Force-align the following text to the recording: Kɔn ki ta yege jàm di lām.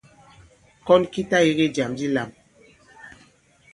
Kɔn 0.85 1.01
ki 1.11 1.21
ta 1.29 1.37
yege 1.45 1.65
jàm 1.75 1.91
di 1.97 2.07
lām. 2.15 2.29